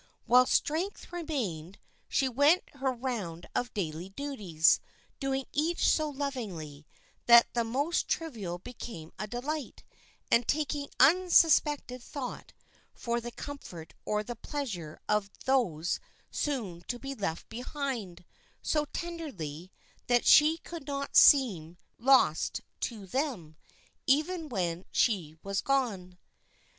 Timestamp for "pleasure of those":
14.35-15.99